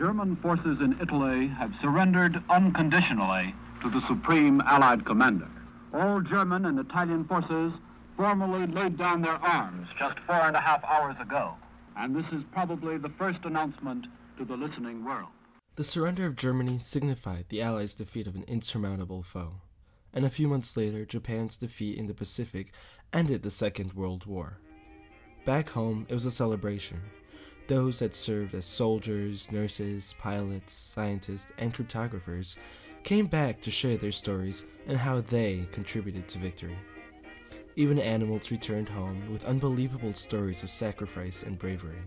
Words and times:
German 0.00 0.34
forces 0.36 0.78
in 0.80 0.96
Italy 0.98 1.46
have 1.48 1.74
surrendered 1.82 2.42
unconditionally 2.48 3.54
to 3.82 3.90
the 3.90 4.00
Supreme 4.08 4.62
Allied 4.62 5.04
Commander. 5.04 5.50
All 5.92 6.22
German 6.22 6.64
and 6.64 6.78
Italian 6.78 7.26
forces 7.26 7.74
formally 8.16 8.66
laid 8.66 8.96
down 8.96 9.20
their 9.20 9.34
arms 9.34 9.88
just 9.98 10.18
four 10.20 10.40
and 10.40 10.56
a 10.56 10.60
half 10.60 10.82
hours 10.84 11.16
ago. 11.20 11.52
And 11.98 12.16
this 12.16 12.24
is 12.32 12.42
probably 12.50 12.96
the 12.96 13.12
first 13.18 13.40
announcement 13.44 14.06
to 14.38 14.46
the 14.46 14.56
listening 14.56 15.04
world. 15.04 15.28
The 15.76 15.84
surrender 15.84 16.24
of 16.24 16.34
Germany 16.34 16.78
signified 16.78 17.44
the 17.50 17.60
Allies' 17.60 17.92
defeat 17.92 18.26
of 18.26 18.34
an 18.34 18.44
insurmountable 18.44 19.22
foe. 19.22 19.60
And 20.14 20.24
a 20.24 20.30
few 20.30 20.48
months 20.48 20.78
later, 20.78 21.04
Japan's 21.04 21.58
defeat 21.58 21.98
in 21.98 22.06
the 22.06 22.14
Pacific 22.14 22.72
ended 23.12 23.42
the 23.42 23.50
Second 23.50 23.92
World 23.92 24.24
War. 24.24 24.60
Back 25.44 25.68
home, 25.70 26.06
it 26.08 26.14
was 26.14 26.24
a 26.24 26.30
celebration. 26.30 27.02
Those 27.70 28.00
that 28.00 28.16
served 28.16 28.52
as 28.56 28.64
soldiers, 28.64 29.52
nurses, 29.52 30.16
pilots, 30.18 30.72
scientists, 30.72 31.52
and 31.56 31.72
cryptographers 31.72 32.56
came 33.04 33.28
back 33.28 33.60
to 33.60 33.70
share 33.70 33.96
their 33.96 34.10
stories 34.10 34.64
and 34.88 34.98
how 34.98 35.20
they 35.20 35.68
contributed 35.70 36.26
to 36.26 36.38
victory. 36.38 36.76
Even 37.76 38.00
animals 38.00 38.50
returned 38.50 38.88
home 38.88 39.22
with 39.30 39.44
unbelievable 39.44 40.14
stories 40.14 40.64
of 40.64 40.68
sacrifice 40.68 41.44
and 41.44 41.60
bravery, 41.60 42.02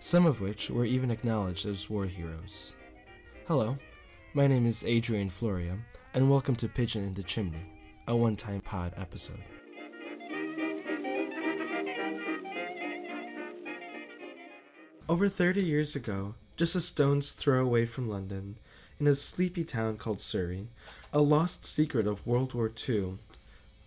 some 0.00 0.26
of 0.26 0.42
which 0.42 0.68
were 0.68 0.84
even 0.84 1.10
acknowledged 1.10 1.64
as 1.64 1.88
war 1.88 2.04
heroes. 2.04 2.74
Hello, 3.48 3.78
my 4.34 4.46
name 4.46 4.66
is 4.66 4.84
Adrian 4.84 5.30
Floria, 5.30 5.78
and 6.12 6.28
welcome 6.30 6.54
to 6.56 6.68
Pigeon 6.68 7.02
in 7.02 7.14
the 7.14 7.22
Chimney, 7.22 7.64
a 8.08 8.14
one 8.14 8.36
time 8.36 8.60
pod 8.60 8.92
episode. 8.98 9.40
Over 15.08 15.28
30 15.28 15.62
years 15.62 15.94
ago, 15.94 16.34
just 16.56 16.74
a 16.74 16.80
stone's 16.80 17.30
throw 17.30 17.62
away 17.62 17.86
from 17.86 18.08
London, 18.08 18.56
in 18.98 19.06
a 19.06 19.14
sleepy 19.14 19.62
town 19.62 19.98
called 19.98 20.20
Surrey, 20.20 20.66
a 21.12 21.20
lost 21.20 21.64
secret 21.64 22.08
of 22.08 22.26
World 22.26 22.54
War 22.54 22.72
II 22.88 23.18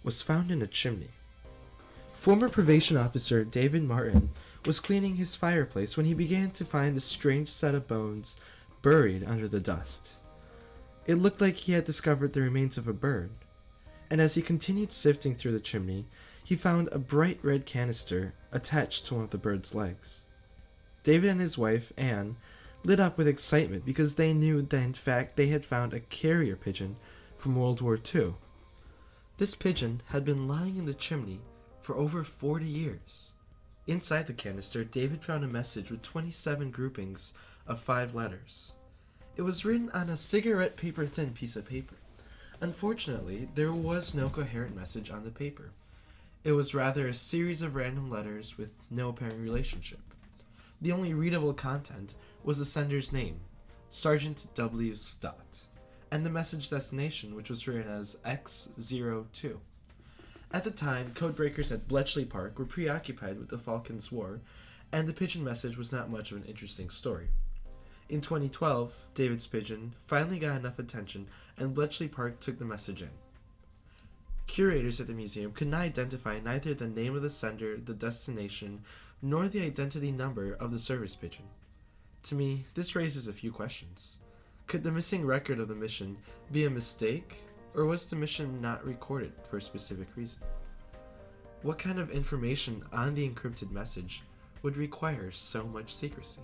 was 0.02 0.22
found 0.22 0.50
in 0.50 0.62
a 0.62 0.68
chimney. 0.68 1.10
Former 2.14 2.48
probation 2.48 2.96
officer 2.96 3.44
David 3.44 3.84
Martin 3.84 4.30
was 4.66 4.80
cleaning 4.80 5.18
his 5.18 5.36
fireplace 5.36 5.98
when 5.98 6.06
he 6.06 6.14
began 6.14 6.52
to 6.52 6.64
find 6.64 6.96
a 6.96 7.02
strange 7.02 7.50
set 7.50 7.76
of 7.76 7.86
bones 7.86 8.40
buried 8.82 9.26
under 9.26 9.50
the 9.50 9.60
dust. 9.60 10.20
It 11.06 11.16
looked 11.16 11.42
like 11.42 11.56
he 11.56 11.74
had 11.74 11.84
discovered 11.84 12.32
the 12.32 12.42
remains 12.42 12.78
of 12.78 12.88
a 12.88 12.94
bird, 12.94 13.32
and 14.10 14.22
as 14.22 14.36
he 14.36 14.42
continued 14.42 14.94
sifting 14.94 15.36
through 15.36 15.52
the 15.52 15.60
chimney, 15.60 16.06
he 16.42 16.56
found 16.56 16.88
a 16.94 16.98
bright 16.98 17.40
red 17.44 17.66
canister 17.66 18.36
attached 18.54 19.06
to 19.08 19.16
one 19.16 19.26
of 19.26 19.32
the 19.32 19.38
bird's 19.38 19.76
legs. 19.76 20.26
David 21.10 21.32
and 21.32 21.42
his 21.42 21.58
wife, 21.58 21.92
Anne, 21.98 22.36
lit 22.84 23.00
up 23.00 23.18
with 23.18 23.28
excitement 23.28 23.84
because 23.84 24.14
they 24.14 24.32
knew 24.32 24.62
that 24.62 24.78
in 24.78 24.94
fact 24.94 25.38
they 25.38 25.48
had 25.48 25.66
found 25.66 25.92
a 25.92 26.00
carrier 26.00 26.56
pigeon 26.56 26.98
from 27.36 27.56
World 27.56 27.82
War 27.82 27.98
II. 27.98 28.36
This 29.38 29.56
pigeon 29.56 30.04
had 30.10 30.24
been 30.24 30.48
lying 30.48 30.78
in 30.78 30.86
the 30.86 30.94
chimney 30.94 31.40
for 31.82 31.96
over 31.96 32.24
40 32.24 32.64
years. 32.64 33.34
Inside 33.88 34.28
the 34.28 34.34
canister, 34.34 34.84
David 34.84 35.24
found 35.24 35.44
a 35.44 35.48
message 35.48 35.90
with 35.90 36.04
27 36.04 36.70
groupings 36.70 37.34
of 37.66 37.80
five 37.80 38.14
letters. 38.14 38.74
It 39.36 39.42
was 39.42 39.66
written 39.66 39.90
on 39.96 40.10
a 40.10 40.16
cigarette 40.16 40.78
paper 40.78 41.08
thin 41.08 41.34
piece 41.34 41.56
of 41.56 41.68
paper. 41.68 41.96
Unfortunately, 42.62 43.50
there 43.56 43.74
was 43.74 44.14
no 44.14 44.30
coherent 44.30 44.76
message 44.76 45.10
on 45.10 45.24
the 45.24 45.32
paper. 45.32 45.72
It 46.44 46.52
was 46.52 46.76
rather 46.76 47.08
a 47.08 47.16
series 47.16 47.64
of 47.64 47.74
random 47.74 48.12
letters 48.12 48.60
with 48.60 48.74
no 48.92 49.10
apparent 49.10 49.40
relationship. 49.40 50.02
The 50.82 50.92
only 50.94 51.14
readable 51.14 51.54
content 51.54 52.16
was 52.44 52.58
the 52.58 52.66
sender's 52.66 53.12
name, 53.12 53.42
Sergeant 53.90 54.48
W. 54.56 54.96
Stott, 54.96 55.68
and 56.10 56.26
the 56.26 56.30
message 56.30 56.70
destination, 56.70 57.36
which 57.36 57.50
was 57.50 57.68
written 57.68 57.92
as 57.92 58.22
X02. 58.26 59.58
At 60.52 60.64
the 60.64 60.72
time, 60.72 61.12
codebreakers 61.12 61.72
at 61.72 61.88
Bletchley 61.88 62.24
Park 62.24 62.58
were 62.58 62.66
preoccupied 62.66 63.40
with 63.40 63.50
the 63.50 63.58
Falklands 63.58 64.10
War, 64.10 64.40
and 64.92 65.06
the 65.06 65.14
pigeon 65.14 65.44
message 65.44 65.78
was 65.78 65.92
not 65.92 66.10
much 66.10 66.32
of 66.32 66.38
an 66.38 66.46
interesting 66.46 66.90
story. 66.90 67.28
In 68.08 68.22
2012, 68.22 69.08
David's 69.14 69.48
pigeon 69.48 69.94
finally 70.00 70.40
got 70.40 70.56
enough 70.56 70.80
attention, 70.80 71.28
and 71.58 71.76
Bletchley 71.76 72.08
Park 72.08 72.40
took 72.40 72.58
the 72.58 72.66
message 72.66 73.02
in. 73.02 73.12
Curators 74.48 75.00
at 75.00 75.06
the 75.06 75.14
museum 75.14 75.52
could 75.52 75.68
not 75.68 75.82
identify 75.82 76.40
neither 76.40 76.74
the 76.74 76.88
name 76.88 77.16
of 77.16 77.22
the 77.22 77.30
sender, 77.30 77.78
the 77.78 77.94
destination, 77.94 78.82
nor 79.22 79.48
the 79.48 79.66
identity 79.66 80.12
number 80.12 80.54
of 80.54 80.72
the 80.72 80.80
service 80.80 81.16
pigeon. 81.16 81.46
To 82.24 82.36
me, 82.36 82.66
this 82.74 82.96
raises 82.96 83.28
a 83.28 83.34
few 83.34 83.52
questions. 83.52 84.20
Could 84.68 84.84
the 84.84 84.92
missing 84.92 85.26
record 85.26 85.60
of 85.60 85.68
the 85.68 85.76
mission 85.76 86.18
be 86.52 86.66
a 86.66 86.70
mistake, 86.70 87.38
or 87.74 87.86
was 87.86 88.10
the 88.10 88.16
mission 88.16 88.62
not 88.62 88.86
recorded 88.86 89.34
for 89.50 89.58
a 89.58 89.62
specific 89.62 90.08
reason? 90.16 90.42
What 91.62 91.80
kind 91.80 92.00
of 92.00 92.12
information 92.12 92.84
on 92.94 93.14
the 93.14 93.28
encrypted 93.28 93.72
message 93.72 94.24
would 94.62 94.78
require 94.78 95.32
so 95.32 95.66
much 95.66 95.94
secrecy? 95.94 96.42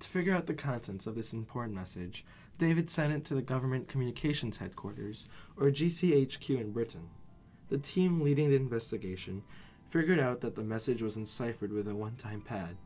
To 0.00 0.08
figure 0.08 0.34
out 0.34 0.46
the 0.46 0.54
contents 0.54 1.06
of 1.06 1.14
this 1.14 1.32
important 1.32 1.74
message, 1.74 2.24
David 2.58 2.90
sent 2.90 3.12
it 3.12 3.24
to 3.26 3.34
the 3.34 3.42
Government 3.42 3.88
Communications 3.88 4.58
Headquarters, 4.58 5.28
or 5.56 5.70
GCHQ 5.70 6.60
in 6.60 6.72
Britain. 6.72 7.08
The 7.68 7.78
team 7.78 8.20
leading 8.20 8.50
the 8.50 8.56
investigation 8.56 9.42
figured 9.90 10.18
out 10.18 10.40
that 10.40 10.54
the 10.54 10.62
message 10.62 11.02
was 11.02 11.16
enciphered 11.16 11.72
with 11.72 11.88
a 11.88 11.94
one 11.94 12.16
time 12.16 12.40
pad, 12.40 12.76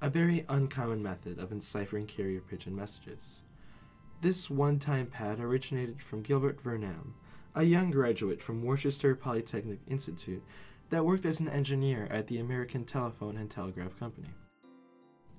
a 0.00 0.10
very 0.10 0.44
uncommon 0.48 1.02
method 1.02 1.38
of 1.38 1.52
enciphering 1.52 2.06
carrier 2.06 2.40
pigeon 2.40 2.74
messages. 2.74 3.42
This 4.20 4.48
one 4.48 4.78
time 4.78 5.06
pad 5.06 5.40
originated 5.40 6.02
from 6.02 6.22
Gilbert 6.22 6.62
Vernam, 6.62 7.12
a 7.54 7.62
young 7.62 7.90
graduate 7.90 8.42
from 8.42 8.64
Worcester 8.64 9.14
Polytechnic 9.14 9.80
Institute 9.86 10.42
that 10.90 11.04
worked 11.04 11.26
as 11.26 11.40
an 11.40 11.48
engineer 11.48 12.08
at 12.10 12.26
the 12.26 12.38
American 12.38 12.84
Telephone 12.84 13.36
and 13.36 13.50
Telegraph 13.50 13.98
Company. 13.98 14.30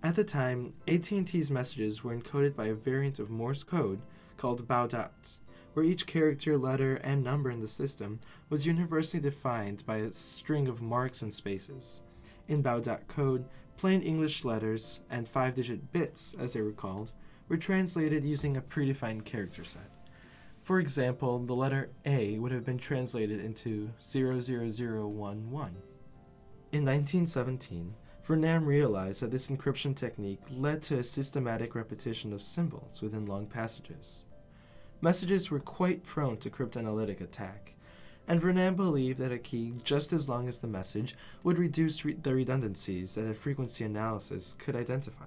At 0.04 0.16
the 0.16 0.24
time, 0.24 0.74
AT&T's 0.88 1.50
messages 1.50 2.04
were 2.04 2.16
encoded 2.16 2.56
by 2.56 2.68
a 2.68 2.76
variant 2.76 3.18
of 3.18 3.30
Morse 3.32 3.64
code 3.64 4.02
called 4.38 4.68
Baudot, 4.68 5.40
where 5.75 5.86
each 5.86 6.08
character, 6.08 6.58
letter, 6.58 6.96
and 7.03 7.22
number 7.22 7.52
in 7.52 7.59
the 7.59 7.68
system 7.68 8.19
was 8.50 8.66
universally 8.66 9.22
defined 9.22 9.86
by 9.86 9.97
a 9.97 10.09
string 10.09 10.69
of 10.69 10.81
marks 10.81 11.22
and 11.22 11.34
spaces. 11.34 12.02
In 12.47 12.63
Baudot 12.63 13.06
code, 13.09 13.46
plain 13.75 14.02
English 14.02 14.46
letters 14.46 15.02
and 15.09 15.28
five 15.28 15.53
digit 15.53 15.91
bits, 15.91 16.34
as 16.40 16.53
they 16.53 16.62
were 16.62 16.72
called, 16.72 17.12
were 17.50 17.58
translated 17.58 18.24
using 18.24 18.56
a 18.56 18.62
predefined 18.62 19.25
character 19.25 19.66
set. 19.66 19.91
For 20.64 20.80
example, 20.80 21.40
the 21.40 21.53
letter 21.53 21.90
A 22.06 22.40
would 22.40 22.53
have 22.53 22.66
been 22.66 22.78
translated 22.78 23.41
into 23.41 23.91
00011. 24.00 25.52
In 26.72 26.85
1917, 26.85 27.94
Vernam 28.25 28.66
realized 28.66 29.22
that 29.22 29.30
this 29.30 29.50
encryption 29.50 29.94
technique 29.94 30.40
led 30.50 30.81
to 30.84 31.00
a 31.00 31.03
systematic 31.03 31.75
repetition 31.75 32.31
of 32.31 32.41
symbols 32.41 33.02
within 33.02 33.25
long 33.25 33.46
passages. 33.46 34.25
Messages 35.06 35.52
were 35.52 35.60
quite 35.60 36.04
prone 36.04 36.38
to 36.38 36.50
cryptanalytic 36.50 37.22
attack, 37.22 37.76
and 38.28 38.42
Vernam 38.42 38.76
believed 38.76 39.20
that 39.20 39.32
a 39.32 39.38
key 39.38 39.76
just 39.84 40.12
as 40.12 40.28
long 40.28 40.48
as 40.48 40.58
the 40.58 40.68
message 40.68 41.16
would 41.44 41.60
reduce 41.60 42.04
re- 42.04 42.16
the 42.16 42.34
redundancies 42.34 43.14
that 43.14 43.30
a 43.30 43.36
frequency 43.36 43.86
analysis 43.86 44.56
could 44.58 44.76
identify. 44.76 45.26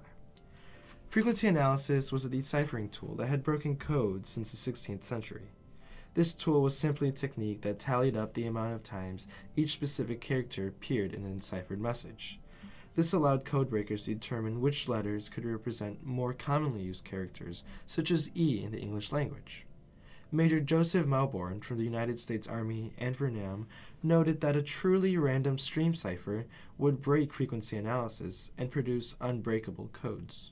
Frequency 1.07 1.47
analysis 1.47 2.11
was 2.11 2.25
a 2.25 2.29
deciphering 2.29 2.89
tool 2.89 3.15
that 3.15 3.29
had 3.29 3.41
broken 3.41 3.77
code 3.77 4.27
since 4.27 4.51
the 4.51 4.71
16th 4.71 5.05
century. 5.05 5.47
This 6.13 6.33
tool 6.33 6.61
was 6.61 6.77
simply 6.77 7.07
a 7.07 7.13
technique 7.13 7.61
that 7.61 7.79
tallied 7.79 8.17
up 8.17 8.33
the 8.33 8.47
amount 8.47 8.75
of 8.75 8.83
times 8.83 9.27
each 9.55 9.71
specific 9.71 10.19
character 10.19 10.67
appeared 10.67 11.13
in 11.13 11.23
an 11.23 11.31
enciphered 11.31 11.79
message. 11.79 12.41
This 12.97 13.13
allowed 13.13 13.45
codebreakers 13.45 14.03
to 14.03 14.13
determine 14.13 14.59
which 14.59 14.89
letters 14.89 15.29
could 15.29 15.45
represent 15.45 16.05
more 16.05 16.33
commonly 16.33 16.81
used 16.81 17.05
characters, 17.05 17.63
such 17.85 18.11
as 18.11 18.29
E 18.35 18.61
in 18.61 18.71
the 18.71 18.79
English 18.81 19.13
language. 19.13 19.65
Major 20.31 20.59
Joseph 20.59 21.07
Mauborgne 21.07 21.63
from 21.63 21.77
the 21.77 21.83
United 21.83 22.19
States 22.19 22.47
Army 22.47 22.93
and 22.99 23.17
Vernam 23.17 23.65
noted 24.03 24.41
that 24.41 24.55
a 24.55 24.61
truly 24.61 25.17
random 25.17 25.57
stream 25.57 25.95
cipher 25.95 26.45
would 26.77 27.01
break 27.01 27.33
frequency 27.33 27.77
analysis 27.77 28.51
and 28.55 28.69
produce 28.69 29.15
unbreakable 29.19 29.89
codes. 29.91 30.51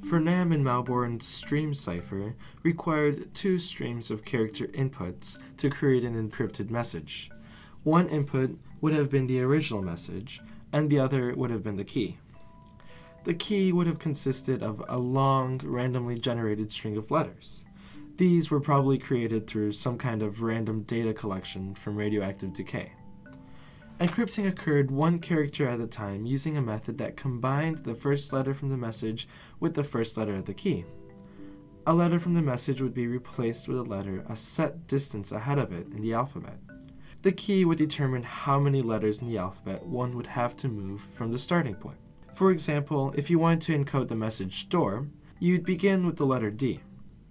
Vernam 0.00 0.54
and 0.54 0.64
Mauborgne's 0.64 1.26
stream 1.26 1.74
cipher 1.74 2.34
required 2.62 3.34
two 3.34 3.58
streams 3.58 4.10
of 4.10 4.24
character 4.24 4.68
inputs 4.68 5.36
to 5.58 5.68
create 5.68 6.04
an 6.04 6.14
encrypted 6.14 6.70
message. 6.70 7.30
One 7.82 8.08
input 8.08 8.58
would 8.80 8.94
have 8.94 9.10
been 9.10 9.26
the 9.26 9.42
original 9.42 9.82
message, 9.82 10.40
and 10.72 10.90
the 10.90 10.98
other 10.98 11.34
would 11.34 11.50
have 11.50 11.62
been 11.62 11.76
the 11.76 11.84
key. 11.84 12.18
The 13.24 13.34
key 13.34 13.72
would 13.72 13.86
have 13.86 13.98
consisted 13.98 14.62
of 14.62 14.82
a 14.88 14.98
long, 14.98 15.60
randomly 15.64 16.18
generated 16.18 16.72
string 16.72 16.96
of 16.96 17.10
letters. 17.10 17.64
These 18.16 18.50
were 18.50 18.60
probably 18.60 18.98
created 18.98 19.46
through 19.46 19.72
some 19.72 19.98
kind 19.98 20.22
of 20.22 20.42
random 20.42 20.82
data 20.82 21.12
collection 21.12 21.74
from 21.74 21.96
radioactive 21.96 22.52
decay. 22.52 22.92
Encrypting 24.00 24.46
occurred 24.46 24.90
one 24.92 25.18
character 25.18 25.68
at 25.68 25.80
a 25.80 25.86
time 25.86 26.24
using 26.24 26.56
a 26.56 26.62
method 26.62 26.98
that 26.98 27.16
combined 27.16 27.78
the 27.78 27.94
first 27.94 28.32
letter 28.32 28.54
from 28.54 28.70
the 28.70 28.76
message 28.76 29.28
with 29.58 29.74
the 29.74 29.82
first 29.82 30.16
letter 30.16 30.36
of 30.36 30.44
the 30.44 30.54
key. 30.54 30.84
A 31.86 31.92
letter 31.92 32.20
from 32.20 32.34
the 32.34 32.42
message 32.42 32.80
would 32.80 32.94
be 32.94 33.08
replaced 33.08 33.66
with 33.66 33.78
a 33.78 33.82
letter 33.82 34.24
a 34.28 34.36
set 34.36 34.86
distance 34.86 35.32
ahead 35.32 35.58
of 35.58 35.72
it 35.72 35.86
in 35.88 36.02
the 36.02 36.14
alphabet. 36.14 36.58
The 37.22 37.32
key 37.32 37.64
would 37.64 37.78
determine 37.78 38.22
how 38.22 38.60
many 38.60 38.80
letters 38.80 39.18
in 39.18 39.28
the 39.28 39.38
alphabet 39.38 39.84
one 39.84 40.14
would 40.16 40.28
have 40.28 40.56
to 40.58 40.68
move 40.68 41.02
from 41.12 41.32
the 41.32 41.38
starting 41.38 41.74
point. 41.74 41.98
For 42.34 42.52
example, 42.52 43.12
if 43.16 43.28
you 43.28 43.40
wanted 43.40 43.60
to 43.62 43.76
encode 43.76 44.06
the 44.06 44.14
message 44.14 44.68
door, 44.68 45.08
you'd 45.40 45.64
begin 45.64 46.06
with 46.06 46.16
the 46.16 46.26
letter 46.26 46.50
D. 46.50 46.80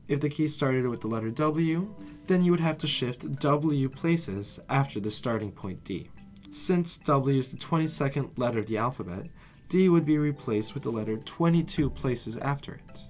If 0.10 0.20
the 0.20 0.30
key 0.30 0.48
started 0.48 0.86
with 0.88 1.00
the 1.00 1.08
letter 1.08 1.30
W, 1.30 1.96
then 2.28 2.44
you 2.44 2.52
would 2.52 2.60
have 2.60 2.78
to 2.80 2.88
shift 2.88 3.40
W 3.40 3.88
places 3.88 4.60
after 4.68 5.00
the 5.00 5.10
starting 5.10 5.52
point 5.52 5.86
D. 5.86 6.10
Since 6.52 6.98
W 7.00 7.40
is 7.40 7.52
the 7.52 7.58
22nd 7.58 8.38
letter 8.38 8.60
of 8.60 8.68
the 8.68 8.78
alphabet, 8.78 9.28
D 9.70 9.88
would 9.88 10.06
be 10.06 10.18
replaced 10.18 10.74
with 10.74 10.84
the 10.84 10.92
letter 10.92 11.18
22 11.18 11.90
places 11.90 12.38
after 12.38 12.74
it. 12.74 13.02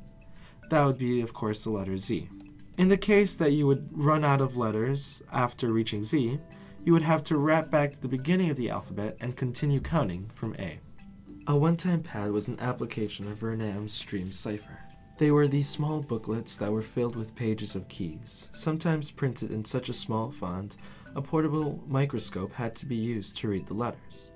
That 0.70 0.86
would 0.86 0.98
be, 0.98 1.22
of 1.22 1.34
course, 1.34 1.64
the 1.64 1.72
letter 1.72 1.98
Z. 1.98 2.30
In 2.78 2.90
the 2.90 2.98
case 2.98 3.34
that 3.36 3.54
you 3.54 3.66
would 3.66 3.90
run 3.92 4.24
out 4.24 4.42
of 4.42 4.58
letters 4.58 5.24
after 5.32 5.72
reaching 5.72 6.04
Z, 6.04 6.40
you 6.88 6.94
would 6.94 7.02
have 7.02 7.22
to 7.22 7.38
wrap 7.38 7.70
back 7.70 7.92
to 7.92 8.02
the 8.02 8.08
beginning 8.08 8.50
of 8.50 8.56
the 8.56 8.70
alphabet 8.70 9.18
and 9.20 9.36
continue 9.36 9.82
counting 9.82 10.32
from 10.34 10.56
A. 10.58 10.80
A 11.48 11.54
one 11.54 11.76
time 11.76 12.02
pad 12.02 12.32
was 12.32 12.48
an 12.48 12.58
application 12.62 13.30
of 13.30 13.40
Vernam's 13.40 13.92
Stream 13.92 14.32
Cipher. 14.32 14.80
They 15.18 15.32
were 15.32 15.50
these 15.50 15.68
small 15.68 16.00
booklets 16.00 16.56
that 16.56 16.72
were 16.72 16.82
filled 16.82 17.18
with 17.18 17.36
pages 17.36 17.76
of 17.76 17.90
keys, 17.90 18.50
sometimes 18.54 19.12
printed 19.12 19.52
in 19.52 19.66
such 19.66 19.90
a 19.90 19.94
small 19.94 20.32
font 20.32 20.78
a 21.14 21.22
portable 21.22 21.84
microscope 21.88 22.54
had 22.54 22.74
to 22.78 22.86
be 22.86 22.96
used 22.96 23.36
to 23.40 23.50
read 23.50 23.68
the 23.68 23.74
letters. 23.74 24.32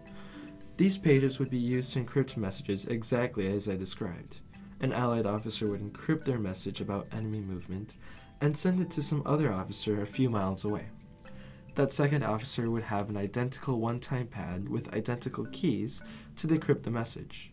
These 0.75 0.97
pages 0.97 1.39
would 1.39 1.49
be 1.49 1.57
used 1.57 1.93
to 1.93 2.03
encrypt 2.03 2.35
messages 2.35 2.85
exactly 2.85 3.47
as 3.47 3.69
I 3.69 3.77
described. 3.77 4.41
An 4.81 4.91
Allied 4.91 5.25
officer 5.25 5.69
would 5.69 5.79
encrypt 5.79 6.25
their 6.25 6.37
message 6.37 6.81
about 6.81 7.07
enemy 7.13 7.39
movement 7.39 7.95
and 8.41 8.57
send 8.57 8.81
it 8.81 8.89
to 8.89 9.01
some 9.01 9.23
other 9.25 9.53
officer 9.53 10.01
a 10.01 10.05
few 10.05 10.29
miles 10.29 10.65
away. 10.65 10.87
That 11.75 11.93
second 11.93 12.23
officer 12.23 12.69
would 12.69 12.83
have 12.83 13.09
an 13.09 13.17
identical 13.17 13.79
one 13.79 13.99
time 13.99 14.27
pad 14.27 14.69
with 14.69 14.93
identical 14.93 15.45
keys 15.45 16.01
to 16.35 16.47
decrypt 16.47 16.83
the 16.83 16.91
message. 16.91 17.51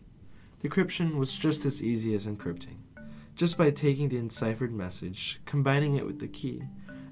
Decryption 0.61 1.15
was 1.15 1.35
just 1.35 1.65
as 1.65 1.81
easy 1.81 2.13
as 2.13 2.27
encrypting 2.27 2.79
just 3.39 3.57
by 3.57 3.71
taking 3.71 4.09
the 4.09 4.17
enciphered 4.17 4.73
message, 4.73 5.39
combining 5.45 5.95
it 5.95 6.05
with 6.05 6.19
the 6.19 6.27
key, 6.27 6.61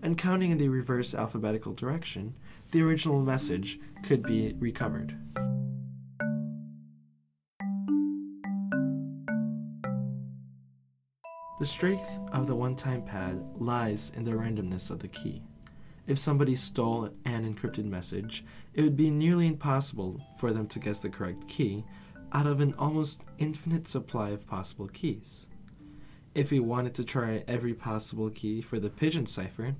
and 0.01 0.17
counting 0.17 0.51
in 0.51 0.57
the 0.57 0.67
reverse 0.67 1.15
alphabetical 1.15 1.73
direction, 1.73 2.35
the 2.71 2.81
original 2.81 3.21
message 3.21 3.79
could 4.03 4.21
be 4.23 4.53
recovered. 4.59 5.17
The 11.59 11.65
strength 11.65 12.19
of 12.33 12.45
the 12.45 12.55
one 12.55 12.75
time 12.75 13.03
pad 13.03 13.41
lies 13.55 14.11
in 14.13 14.25
the 14.25 14.31
randomness 14.31 14.91
of 14.91 14.99
the 14.99 15.07
key. 15.07 15.41
If 16.07 16.17
somebody 16.17 16.55
stole 16.55 17.09
an 17.25 17.53
encrypted 17.53 17.83
message, 17.83 18.45
it 18.73 18.81
would 18.81 18.95
be 18.95 19.11
nearly 19.11 19.45
impossible 19.45 20.21
for 20.37 20.53
them 20.53 20.65
to 20.67 20.79
guess 20.79 20.99
the 20.99 21.09
correct 21.09 21.49
key 21.49 21.83
out 22.31 22.47
of 22.47 22.61
an 22.61 22.73
almost 22.77 23.25
infinite 23.37 23.87
supply 23.87 24.29
of 24.29 24.47
possible 24.47 24.87
keys. 24.87 25.47
If 26.33 26.49
we 26.49 26.59
wanted 26.59 26.93
to 26.95 27.03
try 27.03 27.43
every 27.47 27.73
possible 27.73 28.29
key 28.29 28.61
for 28.61 28.79
the 28.79 28.89
pigeon 28.89 29.25
cipher, 29.25 29.75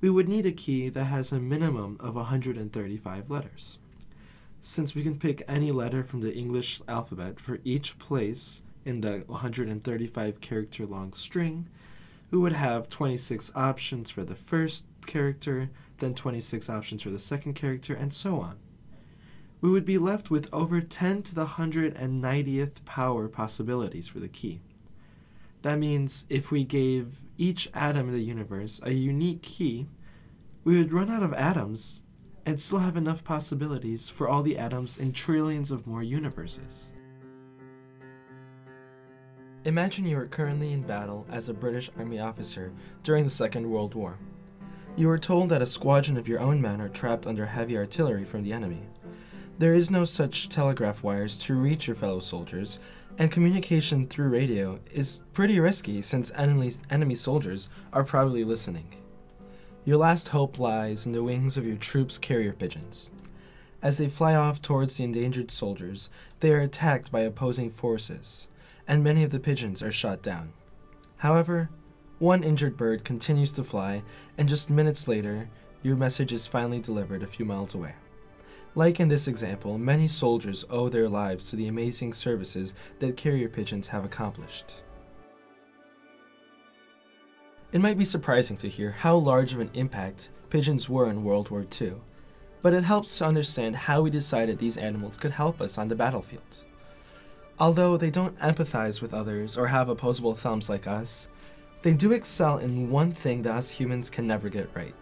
we 0.00 0.08
would 0.08 0.28
need 0.28 0.46
a 0.46 0.52
key 0.52 0.88
that 0.88 1.04
has 1.04 1.30
a 1.30 1.40
minimum 1.40 1.96
of 2.00 2.14
135 2.14 3.30
letters. 3.30 3.78
Since 4.60 4.94
we 4.94 5.02
can 5.02 5.18
pick 5.18 5.42
any 5.46 5.72
letter 5.72 6.02
from 6.02 6.20
the 6.20 6.34
English 6.34 6.80
alphabet 6.88 7.38
for 7.38 7.58
each 7.64 7.98
place 7.98 8.62
in 8.84 9.00
the 9.00 9.24
135 9.26 10.40
character 10.40 10.86
long 10.86 11.12
string, 11.12 11.68
we 12.30 12.38
would 12.38 12.52
have 12.52 12.88
26 12.88 13.52
options 13.54 14.10
for 14.10 14.24
the 14.24 14.34
first 14.34 14.84
character, 15.06 15.70
then 15.98 16.14
26 16.14 16.68
options 16.68 17.02
for 17.02 17.10
the 17.10 17.18
second 17.18 17.54
character, 17.54 17.94
and 17.94 18.12
so 18.12 18.40
on. 18.40 18.56
We 19.60 19.70
would 19.70 19.84
be 19.84 19.98
left 19.98 20.30
with 20.30 20.52
over 20.52 20.80
10 20.80 21.22
to 21.24 21.34
the 21.34 21.46
190th 21.46 22.84
power 22.84 23.28
possibilities 23.28 24.08
for 24.08 24.20
the 24.20 24.28
key. 24.28 24.60
That 25.62 25.78
means 25.78 26.26
if 26.28 26.50
we 26.50 26.64
gave 26.64 27.20
each 27.38 27.70
atom 27.74 28.08
in 28.08 28.14
the 28.14 28.22
universe 28.22 28.80
a 28.84 28.92
unique 28.92 29.42
key, 29.42 29.86
we 30.64 30.78
would 30.78 30.92
run 30.92 31.10
out 31.10 31.22
of 31.22 31.32
atoms 31.34 32.02
and 32.44 32.60
still 32.60 32.78
have 32.78 32.96
enough 32.96 33.24
possibilities 33.24 34.08
for 34.08 34.28
all 34.28 34.42
the 34.42 34.58
atoms 34.58 34.98
in 34.98 35.12
trillions 35.12 35.70
of 35.70 35.86
more 35.86 36.02
universes. 36.02 36.92
Imagine 39.64 40.06
you 40.06 40.16
are 40.16 40.26
currently 40.26 40.72
in 40.72 40.82
battle 40.82 41.26
as 41.28 41.48
a 41.48 41.54
British 41.54 41.90
Army 41.98 42.20
officer 42.20 42.72
during 43.02 43.24
the 43.24 43.30
Second 43.30 43.68
World 43.68 43.94
War. 43.94 44.16
You 44.96 45.10
are 45.10 45.18
told 45.18 45.50
that 45.50 45.60
a 45.60 45.66
squadron 45.66 46.16
of 46.16 46.26
your 46.26 46.40
own 46.40 46.58
men 46.58 46.80
are 46.80 46.88
trapped 46.88 47.26
under 47.26 47.44
heavy 47.44 47.76
artillery 47.76 48.24
from 48.24 48.42
the 48.42 48.54
enemy. 48.54 48.80
There 49.58 49.74
is 49.74 49.90
no 49.90 50.06
such 50.06 50.48
telegraph 50.48 51.02
wires 51.02 51.36
to 51.40 51.54
reach 51.54 51.86
your 51.86 51.96
fellow 51.96 52.18
soldiers, 52.18 52.78
and 53.18 53.30
communication 53.30 54.06
through 54.06 54.28
radio 54.28 54.80
is 54.90 55.22
pretty 55.34 55.60
risky 55.60 56.00
since 56.00 56.32
enemy, 56.34 56.72
enemy 56.88 57.14
soldiers 57.14 57.68
are 57.92 58.04
probably 58.04 58.42
listening. 58.42 58.88
Your 59.84 59.98
last 59.98 60.30
hope 60.30 60.58
lies 60.58 61.04
in 61.04 61.12
the 61.12 61.22
wings 61.22 61.58
of 61.58 61.66
your 61.66 61.76
troops' 61.76 62.16
carrier 62.16 62.54
pigeons. 62.54 63.10
As 63.82 63.98
they 63.98 64.08
fly 64.08 64.34
off 64.34 64.62
towards 64.62 64.96
the 64.96 65.04
endangered 65.04 65.50
soldiers, 65.50 66.08
they 66.40 66.52
are 66.54 66.60
attacked 66.60 67.12
by 67.12 67.20
opposing 67.20 67.70
forces, 67.70 68.48
and 68.88 69.04
many 69.04 69.22
of 69.22 69.30
the 69.30 69.40
pigeons 69.40 69.82
are 69.82 69.92
shot 69.92 70.22
down. 70.22 70.54
However, 71.18 71.68
one 72.18 72.42
injured 72.42 72.76
bird 72.76 73.04
continues 73.04 73.52
to 73.52 73.64
fly, 73.64 74.02
and 74.38 74.48
just 74.48 74.70
minutes 74.70 75.06
later, 75.06 75.48
your 75.82 75.96
message 75.96 76.32
is 76.32 76.46
finally 76.46 76.80
delivered 76.80 77.22
a 77.22 77.26
few 77.26 77.44
miles 77.44 77.74
away. 77.74 77.94
Like 78.74 79.00
in 79.00 79.08
this 79.08 79.28
example, 79.28 79.78
many 79.78 80.06
soldiers 80.08 80.64
owe 80.70 80.88
their 80.88 81.08
lives 81.08 81.50
to 81.50 81.56
the 81.56 81.68
amazing 81.68 82.12
services 82.12 82.74
that 82.98 83.16
carrier 83.16 83.48
pigeons 83.48 83.88
have 83.88 84.04
accomplished. 84.04 84.82
It 87.72 87.80
might 87.80 87.98
be 87.98 88.04
surprising 88.04 88.56
to 88.58 88.68
hear 88.68 88.90
how 88.90 89.16
large 89.16 89.52
of 89.52 89.60
an 89.60 89.70
impact 89.74 90.30
pigeons 90.50 90.88
were 90.88 91.10
in 91.10 91.24
World 91.24 91.50
War 91.50 91.66
II, 91.80 91.94
but 92.62 92.72
it 92.72 92.84
helps 92.84 93.16
to 93.18 93.26
understand 93.26 93.76
how 93.76 94.00
we 94.02 94.10
decided 94.10 94.58
these 94.58 94.78
animals 94.78 95.18
could 95.18 95.32
help 95.32 95.60
us 95.60 95.76
on 95.76 95.88
the 95.88 95.94
battlefield. 95.94 96.64
Although 97.58 97.96
they 97.96 98.10
don't 98.10 98.38
empathize 98.38 99.00
with 99.00 99.14
others 99.14 99.56
or 99.56 99.66
have 99.66 99.88
opposable 99.88 100.34
thumbs 100.34 100.68
like 100.68 100.86
us, 100.86 101.28
they 101.82 101.92
do 101.92 102.12
excel 102.12 102.58
in 102.58 102.90
one 102.90 103.12
thing 103.12 103.42
that 103.42 103.54
us 103.54 103.70
humans 103.70 104.10
can 104.10 104.26
never 104.26 104.48
get 104.48 104.68
right 104.74 104.94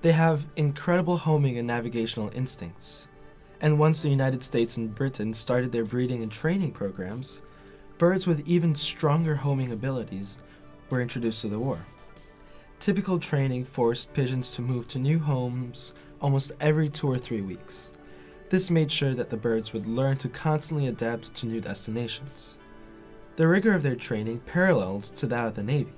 they 0.00 0.12
have 0.12 0.46
incredible 0.56 1.16
homing 1.16 1.58
and 1.58 1.66
navigational 1.66 2.30
instincts. 2.34 3.08
And 3.60 3.78
once 3.78 4.02
the 4.02 4.08
United 4.08 4.44
States 4.44 4.76
and 4.76 4.94
Britain 4.94 5.34
started 5.34 5.72
their 5.72 5.84
breeding 5.84 6.22
and 6.22 6.30
training 6.30 6.70
programs, 6.70 7.42
birds 7.98 8.26
with 8.26 8.46
even 8.46 8.74
stronger 8.76 9.34
homing 9.34 9.72
abilities 9.72 10.38
were 10.88 11.02
introduced 11.02 11.40
to 11.40 11.48
the 11.48 11.58
war. 11.58 11.78
Typical 12.78 13.18
training 13.18 13.64
forced 13.64 14.14
pigeons 14.14 14.52
to 14.52 14.62
move 14.62 14.86
to 14.86 15.00
new 15.00 15.18
homes 15.18 15.94
almost 16.20 16.52
every 16.60 16.88
two 16.88 17.10
or 17.10 17.18
three 17.18 17.40
weeks. 17.40 17.92
This 18.50 18.70
made 18.70 18.90
sure 18.90 19.14
that 19.14 19.30
the 19.30 19.36
birds 19.36 19.72
would 19.72 19.86
learn 19.86 20.16
to 20.18 20.28
constantly 20.28 20.86
adapt 20.86 21.34
to 21.34 21.46
new 21.46 21.60
destinations. 21.60 22.58
The 23.38 23.46
rigor 23.46 23.72
of 23.72 23.84
their 23.84 23.94
training 23.94 24.40
parallels 24.46 25.10
to 25.10 25.26
that 25.28 25.46
of 25.46 25.54
the 25.54 25.62
Navy. 25.62 25.92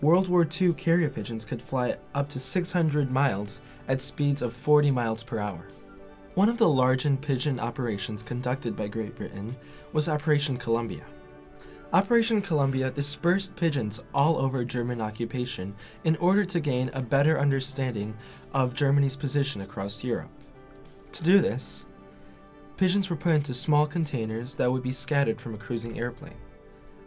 World 0.00 0.28
War 0.28 0.46
II 0.48 0.72
carrier 0.74 1.08
pigeons 1.08 1.44
could 1.44 1.60
fly 1.60 1.96
up 2.14 2.28
to 2.28 2.38
600 2.38 3.10
miles 3.10 3.60
at 3.88 4.00
speeds 4.00 4.40
of 4.40 4.52
40 4.52 4.92
miles 4.92 5.24
per 5.24 5.40
hour. 5.40 5.66
One 6.34 6.48
of 6.48 6.58
the 6.58 6.68
large 6.68 7.08
pigeon 7.22 7.58
operations 7.58 8.22
conducted 8.22 8.76
by 8.76 8.86
Great 8.86 9.16
Britain 9.16 9.56
was 9.92 10.08
Operation 10.08 10.56
Columba. 10.56 11.00
Operation 11.92 12.40
Columba 12.40 12.92
dispersed 12.92 13.56
pigeons 13.56 14.00
all 14.14 14.38
over 14.38 14.64
German 14.64 15.00
occupation 15.00 15.74
in 16.04 16.14
order 16.18 16.44
to 16.44 16.60
gain 16.60 16.88
a 16.94 17.02
better 17.02 17.40
understanding 17.40 18.16
of 18.54 18.74
Germany's 18.74 19.16
position 19.16 19.62
across 19.62 20.04
Europe. 20.04 20.30
To 21.10 21.24
do 21.24 21.40
this, 21.40 21.86
pigeons 22.76 23.10
were 23.10 23.16
put 23.16 23.34
into 23.34 23.54
small 23.54 23.88
containers 23.88 24.54
that 24.54 24.70
would 24.70 24.84
be 24.84 24.92
scattered 24.92 25.40
from 25.40 25.54
a 25.54 25.58
cruising 25.58 25.98
airplane. 25.98 26.36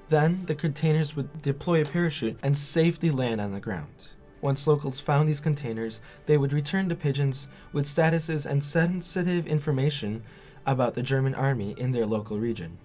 Then, 0.09 0.45
the 0.45 0.55
containers 0.55 1.15
would 1.15 1.41
deploy 1.41 1.81
a 1.81 1.85
parachute 1.85 2.37
and 2.43 2.57
safely 2.57 3.09
land 3.09 3.41
on 3.41 3.51
the 3.51 3.59
ground. 3.59 4.09
Once 4.41 4.67
locals 4.67 4.99
found 4.99 5.27
these 5.27 5.39
containers, 5.39 6.01
they 6.25 6.37
would 6.37 6.51
return 6.51 6.89
the 6.89 6.95
pigeons 6.95 7.47
with 7.71 7.85
statuses 7.85 8.45
and 8.45 8.63
sensitive 8.63 9.47
information 9.47 10.21
about 10.65 10.93
the 10.93 11.01
German 11.01 11.33
army 11.33 11.73
in 11.77 11.91
their 11.91 12.05
local 12.05 12.37
region. 12.37 12.77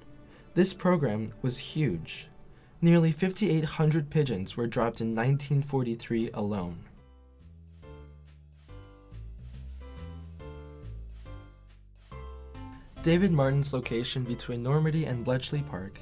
This 0.55 0.73
program 0.73 1.33
was 1.43 1.59
huge. 1.59 2.29
Nearly 2.81 3.11
5,800 3.11 4.09
pigeons 4.09 4.57
were 4.57 4.69
dropped 4.69 5.01
in 5.01 5.09
1943 5.09 6.31
alone. 6.33 6.85
David 13.03 13.33
Martin's 13.33 13.73
location 13.73 14.23
between 14.23 14.63
Normandy 14.63 15.07
and 15.07 15.25
Bletchley 15.25 15.63
Park, 15.63 15.99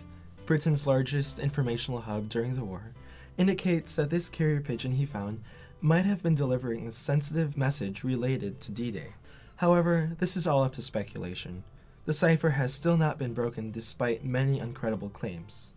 Britain's 0.46 0.86
largest 0.86 1.40
informational 1.40 2.00
hub 2.00 2.28
during 2.28 2.54
the 2.54 2.64
war, 2.64 2.92
indicates 3.36 3.96
that 3.96 4.10
this 4.10 4.28
carrier 4.28 4.60
pigeon 4.60 4.92
he 4.92 5.04
found 5.04 5.42
might 5.80 6.04
have 6.04 6.22
been 6.22 6.34
delivering 6.34 6.86
a 6.86 6.92
sensitive 6.92 7.56
message 7.56 8.04
related 8.04 8.60
to 8.60 8.72
D 8.72 8.90
Day. 8.90 9.08
However, 9.56 10.12
this 10.18 10.36
is 10.36 10.46
all 10.46 10.62
up 10.62 10.72
to 10.74 10.82
speculation. 10.82 11.64
The 12.04 12.12
cipher 12.12 12.50
has 12.50 12.72
still 12.72 12.96
not 12.96 13.18
been 13.18 13.34
broken 13.34 13.72
despite 13.72 14.24
many 14.24 14.60
incredible 14.60 15.08
claims. 15.08 15.74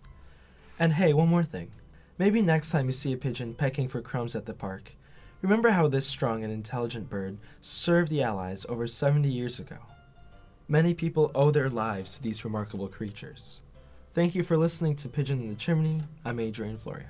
And 0.78 0.94
hey, 0.94 1.14
one 1.14 1.28
more 1.28 1.44
thing. 1.44 1.72
Maybe 2.18 2.42
next 2.42 2.70
time 2.70 2.86
you 2.86 2.92
see 2.92 3.12
a 3.14 3.18
pigeon 3.18 3.56
pecking 3.56 3.88
for 3.88 4.02
crumbs 4.02 4.36
at 4.36 4.46
the 4.46 4.54
park, 4.54 4.96
remember 5.42 5.72
how 5.72 5.88
this 5.88 6.06
strong 6.06 6.44
and 6.44 6.54
intelligent 6.54 7.10
bird 7.10 7.38
served 7.60 8.12
the 8.12 8.22
Allies 8.22 8.66
over 8.70 8.86
70 8.86 9.28
years 9.30 9.60
ago. 9.60 9.78
Many 10.68 10.94
people 10.94 11.32
owe 11.34 11.50
their 11.50 11.70
lives 11.70 12.16
to 12.16 12.22
these 12.22 12.46
remarkable 12.46 12.88
creatures. 12.88 13.62
Thank 14.12 14.34
you 14.34 14.42
for 14.42 14.58
listening 14.58 14.96
to 14.98 15.10
Pigeon 15.10 15.40
in 15.40 15.50
the 15.50 15.56
Chimney. 15.56 16.02
I'm 16.26 16.40
Adrian 16.40 16.78
Florio. 16.78 17.06